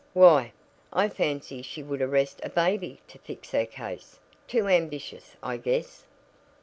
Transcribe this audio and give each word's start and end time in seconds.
Why, 0.13 0.53
I 0.91 1.09
fancy 1.09 1.61
she 1.61 1.83
would 1.83 2.01
arrest 2.01 2.39
a 2.41 2.49
baby 2.49 3.01
to 3.07 3.19
fix 3.19 3.51
her 3.51 3.67
case. 3.67 4.17
Too 4.47 4.67
ambitious, 4.67 5.35
I 5.43 5.57
guess." 5.57 6.05